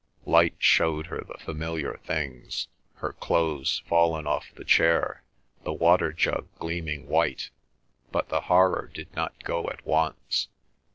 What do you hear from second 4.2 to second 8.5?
off the chair; the water jug gleaming white; but the